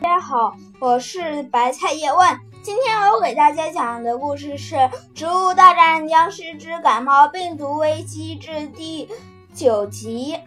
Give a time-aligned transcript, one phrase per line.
[0.00, 2.38] 大家好，我是白菜叶问。
[2.62, 4.74] 今天我给大家讲的故事是
[5.14, 9.08] 《植物大战僵尸之感冒病毒危机之》第
[9.54, 10.38] 九集。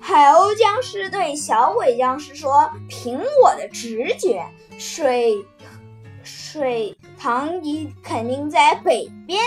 [0.00, 4.44] 海鸥僵尸对小鬼僵尸说：“凭我的直觉，
[4.78, 5.46] 水
[6.22, 9.40] 水塘一肯定在北边。”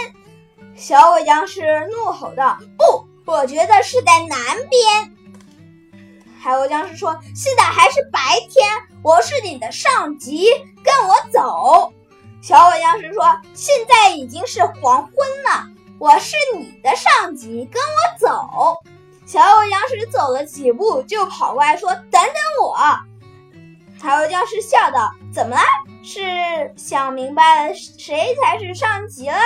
[0.75, 4.39] 小鬼僵尸怒吼道：“不，我觉得是在南
[4.69, 5.13] 边。”
[6.47, 8.19] 海鸥僵尸说：“现在还是白
[8.49, 8.65] 天，
[9.03, 10.47] 我是你的上级，
[10.81, 11.91] 跟我走。”
[12.41, 15.67] 小鬼僵尸说：“现在已经是黄昏了，
[15.99, 18.77] 我是你的上级，跟我走。”
[19.27, 22.33] 小鬼僵尸走了几步，就跑过来说：“等等
[22.63, 22.77] 我！”
[24.01, 25.61] 海鸥僵尸笑道：“怎么了？
[26.01, 29.37] 是想明白了谁才是上级了？”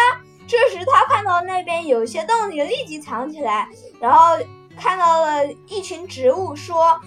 [0.47, 3.67] 这时他看到那边有些动静，立即藏起来，
[3.99, 4.37] 然后。
[4.81, 6.99] 看到了一群植物，说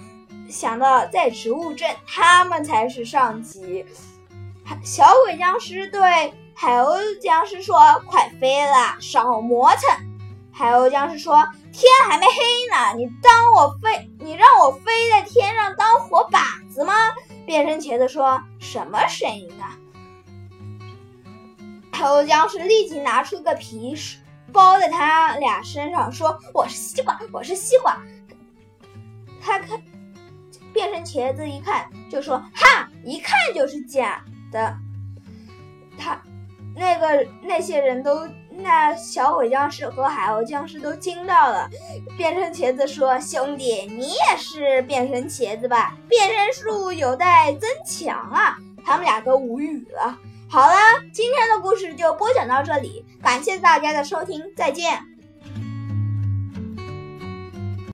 [0.49, 3.85] 想到在植物镇，他们才是上级。
[4.81, 9.93] 小鬼僵尸对海鸥僵尸说：“快飞了，少磨蹭。”
[10.53, 12.31] 海鸥僵尸说：“天还没黑
[12.71, 16.93] 呢，你当我飞，你让我飞在天上当活靶子吗？”
[17.45, 19.75] 变身茄子说：“什么声音啊？”
[21.91, 23.93] 海鸥僵尸立即拿出个皮
[24.55, 28.01] 包在他俩身上，说：“我是西瓜，我是西瓜。”
[29.43, 29.79] 他看
[30.73, 34.73] 变成茄子一看，就说：“哈，一看就是假的。”
[35.99, 36.19] 他
[36.73, 41.69] 那个那些人都那小鬼僵尸和海鸥僵尸都惊到了。
[42.17, 45.97] 变成茄子说：“兄弟，你也是变成茄子吧？
[46.07, 50.17] 变身术有待增强啊！”他们俩都无语了。
[50.47, 50.75] 好了，
[51.11, 55.14] 今天的故事就播讲到这里，感谢大家的收听，再见。